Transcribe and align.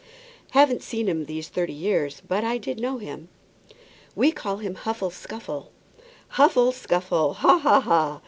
"Haven't 0.53 0.81
seen 0.81 1.07
him 1.07 1.25
these 1.25 1.47
thirty 1.47 1.73
years; 1.75 2.23
but 2.27 2.43
I 2.43 2.57
did 2.57 2.79
know 2.79 2.97
him." 2.97 3.29
"We 4.15 4.31
call 4.31 4.57
him 4.57 4.71
old 4.77 4.85
Huffle 4.85 5.11
Scuffle." 5.11 5.71
"Huffle 6.29 6.71
Scuffle! 6.71 7.35
Ha, 7.35 7.59
ha, 7.59 7.79
ha! 7.79 8.19